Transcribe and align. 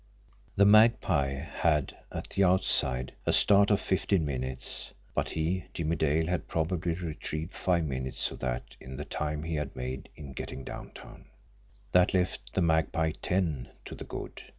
The 0.55 0.65
Magpie 0.65 1.33
had, 1.33 1.95
at 2.11 2.29
the 2.31 2.43
outside, 2.43 3.13
a 3.27 3.31
start 3.31 3.69
of 3.69 3.79
fifteen 3.79 4.25
minutes; 4.25 4.93
but 5.13 5.29
he, 5.29 5.65
Jimmie 5.75 5.95
Dale, 5.95 6.25
had 6.25 6.47
probably 6.47 6.95
retrieved 6.95 7.51
five 7.51 7.85
minutes 7.85 8.31
of 8.31 8.39
that 8.39 8.75
in 8.79 8.95
the 8.95 9.05
time 9.05 9.43
he 9.43 9.53
had 9.53 9.75
made 9.75 10.09
in 10.15 10.33
getting 10.33 10.63
downtown. 10.63 11.25
That 11.91 12.15
left 12.15 12.55
the 12.55 12.63
Magpie 12.63 13.11
ten 13.21 13.69
to 13.85 13.93
the 13.93 14.03
good. 14.05 14.41